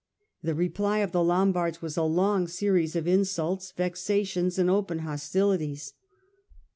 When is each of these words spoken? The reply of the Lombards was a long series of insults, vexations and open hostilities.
The 0.41 0.55
reply 0.55 0.97
of 0.97 1.11
the 1.11 1.23
Lombards 1.23 1.83
was 1.83 1.95
a 1.95 2.01
long 2.01 2.47
series 2.47 2.95
of 2.95 3.07
insults, 3.07 3.71
vexations 3.71 4.57
and 4.57 4.67
open 4.67 4.97
hostilities. 5.05 5.93